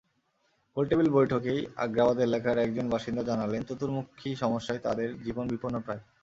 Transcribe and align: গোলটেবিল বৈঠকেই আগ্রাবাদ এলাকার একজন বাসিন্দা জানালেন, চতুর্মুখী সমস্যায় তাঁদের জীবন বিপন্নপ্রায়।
গোলটেবিল 0.77 1.09
বৈঠকেই 1.09 1.59
আগ্রাবাদ 1.77 2.17
এলাকার 2.19 2.57
একজন 2.57 2.85
বাসিন্দা 2.89 3.23
জানালেন, 3.23 3.61
চতুর্মুখী 3.63 4.29
সমস্যায় 4.35 4.79
তাঁদের 4.79 5.09
জীবন 5.25 5.45
বিপন্নপ্রায়। 5.47 6.01